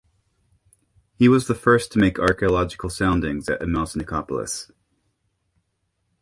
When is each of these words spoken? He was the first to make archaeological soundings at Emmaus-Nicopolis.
He 1.13 1.29
was 1.29 1.45
the 1.45 1.53
first 1.53 1.91
to 1.91 1.99
make 1.99 2.17
archaeological 2.17 2.89
soundings 2.89 3.47
at 3.49 3.61
Emmaus-Nicopolis. 3.61 4.71